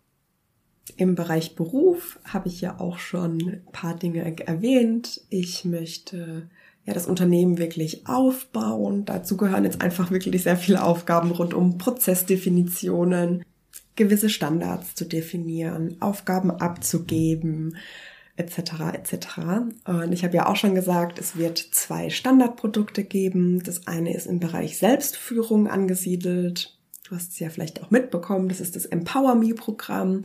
Im 0.96 1.14
Bereich 1.14 1.54
Beruf 1.54 2.18
habe 2.24 2.48
ich 2.48 2.60
ja 2.60 2.78
auch 2.80 2.98
schon 2.98 3.40
ein 3.40 3.72
paar 3.72 3.96
Dinge 3.96 4.36
erwähnt. 4.46 5.22
Ich 5.30 5.64
möchte 5.64 6.50
ja 6.84 6.92
das 6.92 7.06
Unternehmen 7.06 7.58
wirklich 7.58 8.06
aufbauen. 8.06 9.04
Dazu 9.04 9.36
gehören 9.36 9.64
jetzt 9.64 9.80
einfach 9.80 10.10
wirklich 10.10 10.42
sehr 10.42 10.56
viele 10.56 10.82
Aufgaben 10.82 11.30
rund 11.30 11.54
um 11.54 11.78
Prozessdefinitionen, 11.78 13.44
gewisse 13.96 14.30
Standards 14.30 14.94
zu 14.94 15.04
definieren, 15.04 15.96
Aufgaben 16.00 16.50
abzugeben, 16.50 17.76
etc. 18.36 18.58
etc. 18.94 19.26
Und 19.84 20.12
ich 20.12 20.24
habe 20.24 20.36
ja 20.36 20.46
auch 20.46 20.56
schon 20.56 20.74
gesagt, 20.74 21.18
es 21.18 21.36
wird 21.36 21.58
zwei 21.58 22.10
Standardprodukte 22.10 23.04
geben. 23.04 23.62
Das 23.62 23.86
eine 23.86 24.14
ist 24.14 24.26
im 24.26 24.40
Bereich 24.40 24.78
Selbstführung 24.78 25.68
angesiedelt. 25.68 26.78
Du 27.04 27.14
hast 27.14 27.32
es 27.32 27.38
ja 27.38 27.50
vielleicht 27.50 27.82
auch 27.82 27.90
mitbekommen, 27.90 28.48
das 28.48 28.60
ist 28.60 28.74
das 28.74 28.86
Empower 28.86 29.34
Me 29.34 29.54
Programm, 29.54 30.24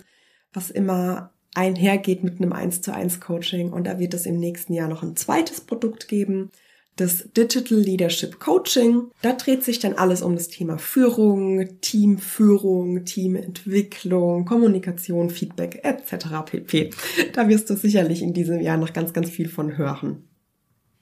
was 0.53 0.69
immer 0.69 1.31
einhergeht 1.53 2.23
mit 2.23 2.39
einem 2.39 2.53
1 2.53 2.81
zu 2.81 2.93
1 2.93 3.19
Coaching. 3.19 3.73
Und 3.73 3.85
da 3.85 3.99
wird 3.99 4.13
es 4.13 4.25
im 4.25 4.39
nächsten 4.39 4.73
Jahr 4.73 4.87
noch 4.87 5.03
ein 5.03 5.15
zweites 5.15 5.59
Produkt 5.59 6.07
geben 6.07 6.51
das 6.97 7.29
Digital 7.35 7.77
Leadership 7.77 8.39
Coaching. 8.39 9.11
Da 9.21 9.33
dreht 9.33 9.63
sich 9.63 9.79
dann 9.79 9.93
alles 9.93 10.21
um 10.21 10.35
das 10.35 10.49
Thema 10.49 10.77
Führung, 10.77 11.79
Teamführung, 11.79 13.05
Teamentwicklung, 13.05 14.45
Kommunikation, 14.45 15.29
Feedback 15.29 15.81
etc. 15.83 16.27
pp. 16.45 16.89
Da 17.33 17.47
wirst 17.47 17.69
du 17.69 17.75
sicherlich 17.75 18.21
in 18.21 18.33
diesem 18.33 18.59
Jahr 18.59 18.77
noch 18.77 18.93
ganz, 18.93 19.13
ganz 19.13 19.29
viel 19.29 19.47
von 19.47 19.77
hören. 19.77 20.27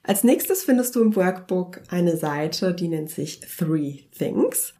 Als 0.02 0.22
nächstes 0.22 0.62
findest 0.62 0.94
du 0.94 1.02
im 1.02 1.16
Workbook 1.16 1.80
eine 1.88 2.16
Seite, 2.16 2.72
die 2.72 2.86
nennt 2.86 3.10
sich 3.10 3.40
Three 3.40 4.04
Things. 4.16 4.74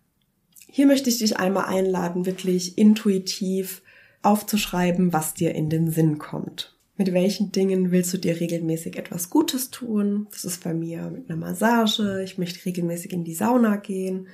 Hier 0.69 0.87
möchte 0.87 1.11
ich 1.11 1.19
dich 1.19 1.39
einmal 1.39 1.65
einladen, 1.65 2.27
wirklich 2.27 2.79
intuitiv 2.79 3.83
aufzuschreiben, 4.23 5.13
was 5.13 5.35
dir 5.35 5.55
in 5.55 5.71
den 5.71 5.91
Sinn 5.91 6.19
kommt. 6.19 6.76
Mit 6.99 7.13
welchen 7.13 7.53
Dingen 7.53 7.91
willst 7.91 8.15
du 8.15 8.19
dir 8.19 8.41
regelmäßig 8.41 8.97
etwas 8.97 9.29
Gutes 9.29 9.71
tun? 9.71 10.29
Das 10.31 10.45
ist 10.45 10.65
bei 10.65 10.73
mir 10.73 11.11
mit 11.11 11.29
einer 11.29 11.39
Massage. 11.39 12.23
Ich 12.23 12.39
möchte 12.39 12.65
regelmäßig 12.65 13.13
in 13.13 13.25
die 13.25 13.35
Sauna 13.35 13.77
gehen. 13.77 14.29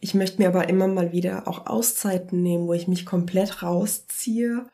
Ich 0.00 0.14
möchte 0.14 0.40
mir 0.40 0.48
aber 0.48 0.68
immer 0.68 0.88
mal 0.88 1.12
wieder 1.12 1.46
auch 1.46 1.66
Auszeiten 1.66 2.42
nehmen, 2.42 2.66
wo 2.66 2.72
ich 2.72 2.88
mich 2.88 3.06
komplett 3.06 3.62
rausziehe 3.62 4.66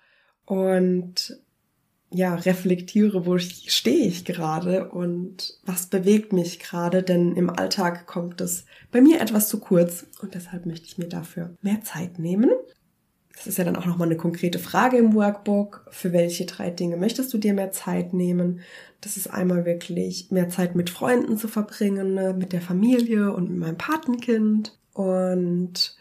und 0.46 1.38
ja, 2.10 2.34
reflektiere, 2.34 3.26
wo 3.26 3.38
stehe 3.38 4.06
ich 4.06 4.24
gerade 4.24 4.90
und 4.90 5.58
was 5.64 5.88
bewegt 5.88 6.32
mich 6.32 6.60
gerade, 6.60 7.02
denn 7.02 7.34
im 7.34 7.50
Alltag 7.50 8.06
kommt 8.06 8.40
es 8.40 8.66
bei 8.92 9.00
mir 9.00 9.20
etwas 9.20 9.48
zu 9.48 9.58
kurz 9.58 10.06
und 10.20 10.34
deshalb 10.34 10.64
möchte 10.64 10.86
ich 10.86 10.96
mir 10.96 11.08
dafür 11.08 11.56
mehr 11.60 11.82
Zeit 11.82 12.18
nehmen. 12.18 12.50
Das 13.37 13.47
ist 13.47 13.59
ja 13.59 13.64
dann 13.64 13.76
auch 13.76 13.87
nochmal 13.87 14.09
eine 14.09 14.17
konkrete 14.17 14.59
Frage 14.59 14.97
im 14.97 15.14
Workbook. 15.14 15.87
Für 15.91 16.12
welche 16.12 16.47
drei 16.47 16.71
Dinge 16.71 16.97
möchtest 16.97 17.33
du 17.33 17.38
dir 17.38 17.53
mehr 17.53 17.73
Zeit 17.73 18.12
nehmen? 18.12 18.61
Das 19.00 19.17
ist 19.17 19.26
einmal 19.29 19.64
wirklich 19.64 20.31
mehr 20.31 20.49
Zeit 20.49 20.75
mit 20.75 20.88
Freunden 20.88 21.37
zu 21.37 21.49
verbringen, 21.49 22.14
ne, 22.14 22.33
mit 22.33 22.53
der 22.53 22.62
Familie 22.62 23.33
und 23.33 23.50
mit 23.50 23.59
meinem 23.59 23.76
Patenkind. 23.76 24.79
Und 24.93 25.97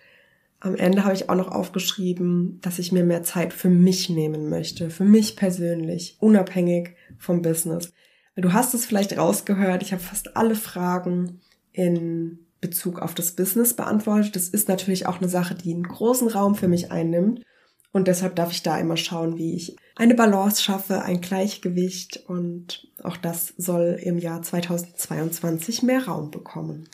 am 0.59 0.75
Ende 0.75 1.03
habe 1.03 1.13
ich 1.13 1.29
auch 1.29 1.35
noch 1.35 1.51
aufgeschrieben, 1.51 2.59
dass 2.61 2.79
ich 2.79 2.91
mir 2.91 3.03
mehr 3.03 3.23
Zeit 3.23 3.51
für 3.53 3.69
mich 3.69 4.09
nehmen 4.09 4.49
möchte, 4.49 4.89
für 4.89 5.03
mich 5.03 5.35
persönlich, 5.35 6.15
unabhängig 6.19 6.95
vom 7.17 7.41
Business. 7.41 7.91
Du 8.35 8.53
hast 8.53 8.73
es 8.73 8.85
vielleicht 8.85 9.17
rausgehört, 9.17 9.83
ich 9.83 9.91
habe 9.91 10.01
fast 10.01 10.37
alle 10.37 10.55
Fragen 10.55 11.41
in 11.73 12.39
Bezug 12.63 12.99
auf 12.99 13.13
das 13.13 13.33
Business 13.33 13.73
beantwortet. 13.73 14.37
Das 14.37 14.47
ist 14.47 14.69
natürlich 14.69 15.05
auch 15.05 15.19
eine 15.19 15.27
Sache, 15.27 15.53
die 15.53 15.73
einen 15.73 15.83
großen 15.83 16.29
Raum 16.29 16.55
für 16.55 16.69
mich 16.69 16.91
einnimmt. 16.91 17.43
Und 17.91 18.07
deshalb 18.07 18.37
darf 18.37 18.51
ich 18.51 18.63
da 18.63 18.79
immer 18.79 18.95
schauen, 18.95 19.37
wie 19.37 19.53
ich 19.53 19.75
eine 19.95 20.15
Balance 20.15 20.63
schaffe, 20.63 21.03
ein 21.03 21.19
Gleichgewicht. 21.19 22.23
Und 22.25 22.87
auch 23.03 23.17
das 23.17 23.53
soll 23.57 23.99
im 24.01 24.17
Jahr 24.17 24.41
2022 24.41 25.83
mehr 25.83 26.05
Raum 26.05 26.31
bekommen. 26.31 26.87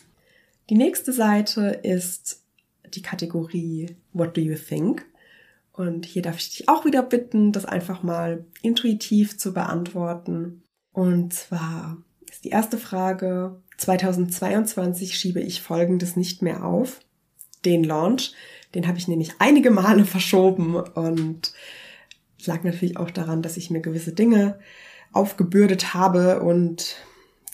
Die 0.72 0.76
nächste 0.76 1.14
Seite 1.14 1.80
ist 1.84 2.42
die 2.94 3.04
Kategorie 3.04 3.96
What 4.12 4.36
do 4.36 4.42
you 4.42 4.56
think? 4.56 5.06
Und 5.72 6.08
hier 6.08 6.24
darf 6.24 6.40
ich 6.40 6.50
dich 6.50 6.68
auch 6.68 6.84
wieder 6.84 7.04
bitten, 7.04 7.52
das 7.52 7.66
einfach 7.66 8.02
mal 8.02 8.44
intuitiv 8.64 9.38
zu 9.38 9.54
beantworten. 9.54 10.64
Und 10.92 11.34
zwar 11.34 11.98
ist 12.30 12.44
die 12.44 12.50
erste 12.50 12.78
Frage, 12.78 13.62
2022 13.80 15.18
schiebe 15.18 15.40
ich 15.40 15.62
Folgendes 15.62 16.16
nicht 16.16 16.42
mehr 16.42 16.64
auf. 16.66 17.00
Den 17.66 17.84
Launch, 17.84 18.34
den 18.76 18.88
habe 18.88 18.98
ich 18.98 19.08
nämlich 19.08 19.34
einige 19.40 19.72
Male 19.72 20.06
verschoben 20.06 20.76
und 20.76 21.54
es 22.40 22.48
lag 22.48 22.64
natürlich 22.64 22.98
auch 22.98 23.12
daran, 23.12 23.42
dass 23.42 23.58
ich 23.58 23.70
mir 23.70 23.82
gewisse 23.82 24.14
Dinge 24.14 24.60
aufgebürdet 25.12 25.94
habe 25.94 26.42
und 26.42 26.96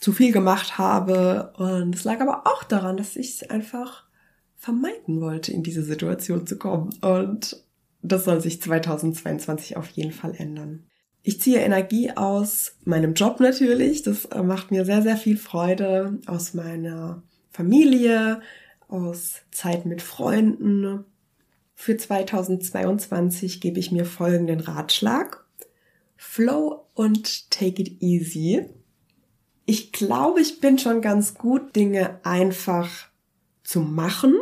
zu 0.00 0.12
viel 0.12 0.32
gemacht 0.32 0.78
habe. 0.78 1.52
Und 1.56 1.94
es 1.94 2.04
lag 2.04 2.20
aber 2.20 2.46
auch 2.46 2.62
daran, 2.62 2.96
dass 2.96 3.16
ich 3.16 3.30
es 3.30 3.50
einfach 3.50 4.04
vermeiden 4.56 5.20
wollte, 5.20 5.52
in 5.52 5.62
diese 5.62 5.82
Situation 5.82 6.46
zu 6.46 6.56
kommen. 6.56 6.90
Und 7.00 7.64
das 8.02 8.24
soll 8.24 8.40
sich 8.40 8.62
2022 8.62 9.76
auf 9.76 9.88
jeden 9.90 10.12
Fall 10.12 10.34
ändern. 10.36 10.86
Ich 11.28 11.40
ziehe 11.40 11.58
Energie 11.58 12.12
aus 12.12 12.76
meinem 12.84 13.14
Job 13.14 13.40
natürlich. 13.40 14.04
Das 14.04 14.26
äh, 14.26 14.44
macht 14.44 14.70
mir 14.70 14.84
sehr, 14.84 15.02
sehr 15.02 15.16
viel 15.16 15.36
Freude. 15.36 16.20
Aus 16.26 16.54
meiner 16.54 17.20
Familie, 17.50 18.40
aus 18.86 19.40
Zeit 19.50 19.86
mit 19.86 20.02
Freunden. 20.02 21.04
Für 21.74 21.96
2022 21.96 23.60
gebe 23.60 23.80
ich 23.80 23.90
mir 23.90 24.04
folgenden 24.04 24.60
Ratschlag. 24.60 25.44
Flow 26.16 26.86
und 26.94 27.50
take 27.50 27.82
it 27.82 28.00
easy. 28.00 28.64
Ich 29.64 29.90
glaube, 29.90 30.40
ich 30.40 30.60
bin 30.60 30.78
schon 30.78 31.00
ganz 31.00 31.34
gut, 31.34 31.74
Dinge 31.74 32.24
einfach 32.24 33.08
zu 33.64 33.80
machen, 33.80 34.36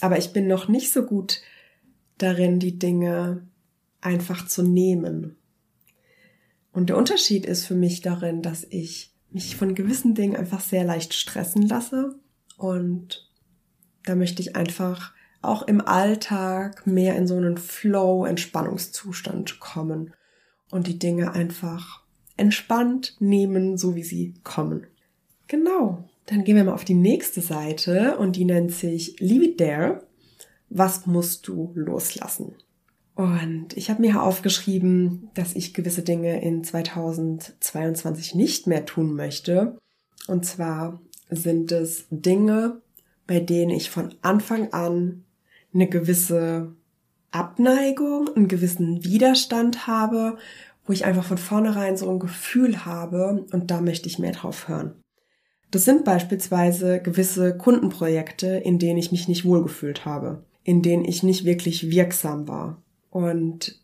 aber 0.00 0.18
ich 0.18 0.32
bin 0.32 0.46
noch 0.46 0.68
nicht 0.68 0.92
so 0.92 1.02
gut 1.02 1.40
darin, 2.16 2.60
die 2.60 2.78
Dinge 2.78 3.48
einfach 4.00 4.46
zu 4.46 4.62
nehmen. 4.62 5.35
Und 6.76 6.90
der 6.90 6.98
Unterschied 6.98 7.46
ist 7.46 7.64
für 7.64 7.74
mich 7.74 8.02
darin, 8.02 8.42
dass 8.42 8.66
ich 8.68 9.10
mich 9.30 9.56
von 9.56 9.74
gewissen 9.74 10.14
Dingen 10.14 10.36
einfach 10.36 10.60
sehr 10.60 10.84
leicht 10.84 11.14
stressen 11.14 11.62
lasse. 11.62 12.16
Und 12.58 13.30
da 14.04 14.14
möchte 14.14 14.42
ich 14.42 14.56
einfach 14.56 15.14
auch 15.40 15.62
im 15.62 15.80
Alltag 15.80 16.86
mehr 16.86 17.16
in 17.16 17.26
so 17.26 17.34
einen 17.34 17.56
Flow, 17.56 18.26
Entspannungszustand 18.26 19.58
kommen 19.58 20.12
und 20.70 20.86
die 20.86 20.98
Dinge 20.98 21.32
einfach 21.32 22.02
entspannt 22.36 23.16
nehmen, 23.20 23.78
so 23.78 23.94
wie 23.94 24.04
sie 24.04 24.34
kommen. 24.44 24.86
Genau. 25.46 26.10
Dann 26.26 26.44
gehen 26.44 26.56
wir 26.56 26.64
mal 26.64 26.74
auf 26.74 26.84
die 26.84 26.92
nächste 26.92 27.40
Seite 27.40 28.18
und 28.18 28.36
die 28.36 28.44
nennt 28.44 28.72
sich 28.72 29.18
Leave 29.18 29.46
It 29.46 29.56
There. 29.56 30.06
Was 30.68 31.06
musst 31.06 31.48
du 31.48 31.72
loslassen? 31.74 32.54
Und 33.16 33.74
ich 33.74 33.88
habe 33.88 34.02
mir 34.02 34.22
aufgeschrieben, 34.22 35.30
dass 35.32 35.54
ich 35.56 35.72
gewisse 35.72 36.02
Dinge 36.02 36.42
in 36.42 36.62
2022 36.62 38.34
nicht 38.34 38.66
mehr 38.66 38.84
tun 38.84 39.14
möchte. 39.14 39.78
Und 40.28 40.44
zwar 40.44 41.00
sind 41.30 41.72
es 41.72 42.04
Dinge, 42.10 42.82
bei 43.26 43.40
denen 43.40 43.70
ich 43.70 43.88
von 43.88 44.14
Anfang 44.20 44.72
an 44.74 45.24
eine 45.72 45.88
gewisse 45.88 46.74
Abneigung, 47.30 48.28
einen 48.36 48.48
gewissen 48.48 49.02
Widerstand 49.02 49.86
habe, 49.86 50.36
wo 50.84 50.92
ich 50.92 51.06
einfach 51.06 51.24
von 51.24 51.38
vornherein 51.38 51.96
so 51.96 52.10
ein 52.10 52.18
Gefühl 52.18 52.84
habe 52.84 53.46
und 53.50 53.70
da 53.70 53.80
möchte 53.80 54.08
ich 54.08 54.18
mehr 54.18 54.32
drauf 54.32 54.68
hören. 54.68 54.94
Das 55.70 55.86
sind 55.86 56.04
beispielsweise 56.04 57.00
gewisse 57.00 57.56
Kundenprojekte, 57.56 58.46
in 58.46 58.78
denen 58.78 58.98
ich 58.98 59.10
mich 59.10 59.26
nicht 59.26 59.46
wohlgefühlt 59.46 60.04
habe, 60.04 60.44
in 60.64 60.82
denen 60.82 61.06
ich 61.06 61.22
nicht 61.22 61.46
wirklich 61.46 61.90
wirksam 61.90 62.46
war. 62.46 62.82
Und 63.16 63.80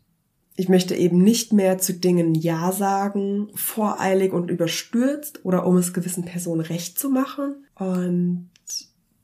ich 0.55 0.69
möchte 0.69 0.93
eben 0.93 1.23
nicht 1.23 1.53
mehr 1.53 1.79
zu 1.79 1.93
Dingen 1.93 2.35
Ja 2.35 2.71
sagen, 2.71 3.49
voreilig 3.55 4.31
und 4.31 4.51
überstürzt 4.51 5.43
oder 5.43 5.65
um 5.65 5.75
es 5.77 5.91
gewissen 5.91 6.23
Personen 6.23 6.61
recht 6.61 6.99
zu 6.99 7.09
machen. 7.09 7.65
Und 7.73 8.51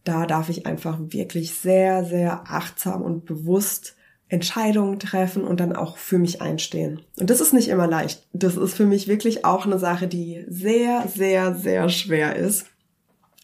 da 0.06 0.26
darf 0.26 0.50
ich 0.50 0.66
einfach 0.66 0.98
wirklich 1.00 1.54
sehr, 1.54 2.04
sehr 2.06 2.46
achtsam 2.50 3.04
und 3.04 3.26
bewusst 3.26 3.96
Entscheidungen 4.30 4.98
treffen 4.98 5.44
und 5.44 5.60
dann 5.60 5.76
auch 5.76 5.98
für 5.98 6.18
mich 6.18 6.42
einstehen. 6.42 7.02
Und 7.20 7.30
das 7.30 7.40
ist 7.40 7.54
nicht 7.54 7.68
immer 7.68 7.86
leicht. 7.86 8.26
Das 8.34 8.58
ist 8.58 8.74
für 8.74 8.88
mich 8.88 9.08
wirklich 9.08 9.46
auch 9.46 9.68
eine 9.68 9.78
Sache, 9.78 10.08
die 10.08 10.44
sehr, 10.48 11.08
sehr, 11.08 11.54
sehr 11.54 11.88
schwer 11.90 12.36
ist. 12.36 12.66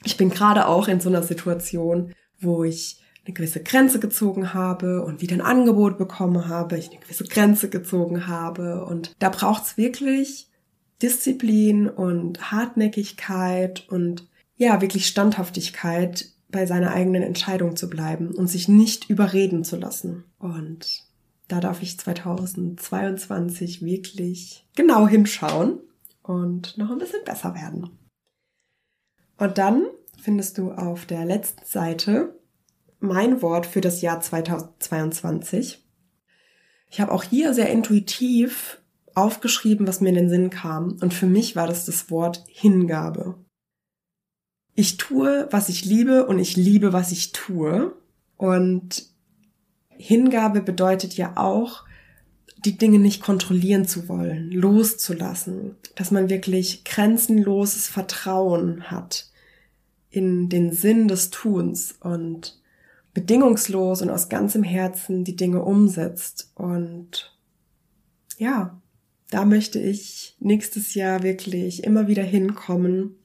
Ich 0.04 0.18
bin 0.18 0.32
gerade 0.32 0.68
auch 0.68 0.88
in 0.88 1.00
so 1.00 1.10
einer 1.10 1.22
Situation, 1.22 2.12
wo 2.40 2.64
ich 2.64 3.05
eine 3.26 3.34
gewisse 3.34 3.64
Grenze 3.64 4.00
gezogen 4.00 4.54
habe 4.54 5.04
und 5.04 5.22
wieder 5.22 5.36
ein 5.36 5.42
Angebot 5.42 5.98
bekommen 5.98 6.48
habe, 6.48 6.78
ich 6.78 6.92
eine 6.92 7.00
gewisse 7.00 7.26
Grenze 7.26 7.70
gezogen 7.70 8.28
habe. 8.28 8.86
Und 8.86 9.16
da 9.20 9.30
braucht's 9.30 9.78
wirklich 9.78 10.50
Disziplin 11.02 11.90
und 11.90 12.52
Hartnäckigkeit 12.52 13.88
und 13.90 14.28
ja, 14.58 14.80
wirklich 14.82 15.08
Standhaftigkeit, 15.08 16.30
bei 16.50 16.66
seiner 16.66 16.94
eigenen 16.94 17.22
Entscheidung 17.22 17.76
zu 17.76 17.90
bleiben 17.90 18.34
und 18.34 18.48
sich 18.48 18.70
nicht 18.70 19.10
überreden 19.10 19.66
zu 19.66 19.76
lassen. 19.76 20.24
Und 20.40 21.04
da 21.50 21.60
darf 21.60 21.82
ich 21.82 22.00
2022 22.00 23.82
wirklich 23.84 24.66
genau 24.76 25.06
hinschauen 25.06 25.80
und 26.24 26.78
noch 26.78 26.92
ein 26.92 26.98
bisschen 26.98 27.26
besser 27.26 27.56
werden. 27.56 27.90
Und 29.38 29.58
dann 29.58 29.86
findest 30.22 30.58
du 30.58 30.72
auf 30.72 31.06
der 31.06 31.26
letzten 31.26 31.66
Seite 31.66 32.40
mein 33.06 33.42
Wort 33.42 33.66
für 33.66 33.82
das 33.82 34.02
Jahr 34.02 34.22
2022. 34.22 35.84
Ich 36.90 37.02
habe 37.02 37.12
auch 37.12 37.24
hier 37.24 37.54
sehr 37.54 37.70
intuitiv 37.70 38.82
aufgeschrieben, 39.14 39.88
was 39.88 40.02
mir 40.02 40.10
in 40.10 40.16
den 40.16 40.30
Sinn 40.30 40.50
kam. 40.50 40.98
Und 41.02 41.14
für 41.14 41.26
mich 41.26 41.56
war 41.56 41.68
das 41.68 41.86
das 41.86 42.10
Wort 42.12 42.44
Hingabe. 42.48 43.36
Ich 44.74 44.98
tue, 44.98 45.48
was 45.52 45.70
ich 45.70 45.86
liebe 45.86 46.26
und 46.26 46.38
ich 46.38 46.58
liebe, 46.58 46.94
was 46.94 47.12
ich 47.12 47.32
tue. 47.32 47.96
Und 48.38 49.08
Hingabe 49.90 50.62
bedeutet 50.62 51.16
ja 51.16 51.38
auch, 51.38 51.86
die 52.66 52.78
Dinge 52.78 53.00
nicht 53.00 53.22
kontrollieren 53.22 53.86
zu 53.86 54.10
wollen, 54.10 54.52
loszulassen, 54.52 55.76
dass 55.96 56.12
man 56.12 56.30
wirklich 56.30 56.84
grenzenloses 56.84 57.88
Vertrauen 57.88 58.90
hat 58.90 59.30
in 60.10 60.50
den 60.50 60.72
Sinn 60.72 61.08
des 61.08 61.30
Tuns 61.30 61.96
und 62.00 62.60
bedingungslos 63.16 64.02
und 64.02 64.12
aus 64.12 64.30
ganzem 64.30 64.62
Herzen 64.62 65.24
die 65.24 65.36
Dinge 65.36 65.64
umsetzt. 65.64 66.52
Und 66.54 67.36
ja, 68.38 68.80
da 69.32 69.46
möchte 69.46 69.80
ich 69.80 70.36
nächstes 70.40 70.94
Jahr 70.94 71.24
wirklich 71.24 71.84
immer 71.84 72.08
wieder 72.08 72.24
hinkommen 72.24 73.16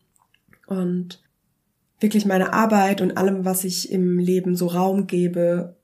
und 0.66 1.22
wirklich 1.98 2.24
meine 2.24 2.52
Arbeit 2.54 3.00
und 3.00 3.18
allem, 3.18 3.44
was 3.44 3.64
ich 3.64 3.90
im 3.90 4.18
Leben 4.18 4.56
so 4.56 4.68
Raum 4.68 5.08
gebe, 5.08 5.76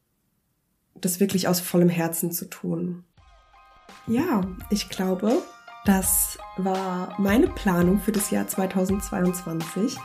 das 0.94 1.20
wirklich 1.20 1.48
aus 1.48 1.60
vollem 1.60 1.90
Herzen 1.90 2.30
zu 2.30 2.48
tun. 2.48 3.04
Ja, 4.06 4.42
ich 4.70 4.88
glaube, 4.88 5.42
das 5.84 6.38
war 6.56 7.14
meine 7.18 7.48
Planung 7.48 7.98
für 7.98 8.12
das 8.12 8.30
Jahr 8.30 8.46
2022. 8.46 9.96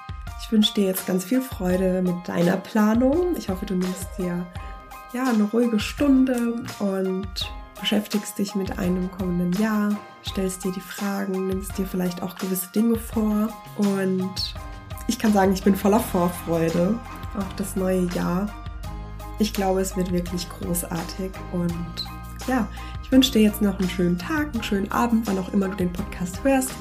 Ich 0.43 0.51
wünsche 0.51 0.73
dir 0.73 0.85
jetzt 0.85 1.05
ganz 1.05 1.23
viel 1.23 1.41
Freude 1.41 2.01
mit 2.01 2.27
deiner 2.27 2.57
Planung. 2.57 3.35
Ich 3.37 3.47
hoffe, 3.47 3.65
du 3.65 3.75
nimmst 3.75 4.07
dir 4.17 4.45
ja 5.13 5.23
eine 5.23 5.43
ruhige 5.43 5.79
Stunde 5.79 6.55
und 6.79 7.51
beschäftigst 7.79 8.37
dich 8.37 8.55
mit 8.55 8.77
einem 8.77 9.09
kommenden 9.11 9.53
Jahr, 9.61 9.95
stellst 10.27 10.63
dir 10.63 10.71
die 10.71 10.81
Fragen, 10.81 11.47
nimmst 11.47 11.77
dir 11.77 11.85
vielleicht 11.85 12.21
auch 12.21 12.35
gewisse 12.35 12.67
Dinge 12.73 12.95
vor 12.97 13.49
und 13.77 14.53
ich 15.07 15.17
kann 15.17 15.33
sagen, 15.33 15.53
ich 15.53 15.63
bin 15.63 15.75
voller 15.75 15.99
Vorfreude 15.99 16.99
auf 17.37 17.55
das 17.55 17.75
neue 17.75 18.07
Jahr. 18.13 18.49
Ich 19.39 19.53
glaube, 19.53 19.81
es 19.81 19.95
wird 19.97 20.11
wirklich 20.11 20.47
großartig 20.49 21.31
und 21.51 22.07
ja, 22.47 22.67
ich 23.03 23.11
wünsche 23.11 23.31
dir 23.31 23.41
jetzt 23.41 23.61
noch 23.61 23.79
einen 23.79 23.89
schönen 23.89 24.17
Tag, 24.17 24.53
einen 24.53 24.63
schönen 24.63 24.91
Abend, 24.91 25.27
wann 25.27 25.39
auch 25.39 25.53
immer 25.53 25.69
du 25.69 25.75
den 25.75 25.93
Podcast 25.93 26.43
hörst. 26.43 26.71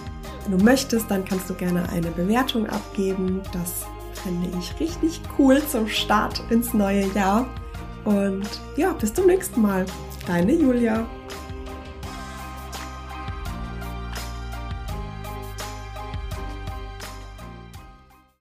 Du 0.51 0.57
möchtest, 0.65 1.11
dann 1.11 1.25
kannst 1.25 1.49
du 1.49 1.55
gerne 1.55 1.89
eine 1.91 2.11
Bewertung 2.11 2.67
abgeben. 2.69 3.41
Das 3.53 3.87
fände 4.15 4.49
ich 4.59 4.81
richtig 4.81 5.21
cool 5.39 5.63
zum 5.67 5.87
Start 5.87 6.43
ins 6.51 6.75
neue 6.75 7.07
Jahr. 7.15 7.47
Und 8.05 8.49
ja, 8.77 8.93
bis 8.93 9.15
zum 9.15 9.27
nächsten 9.27 9.61
Mal. 9.61 9.87
Deine 10.27 10.53
Julia. 10.53 11.07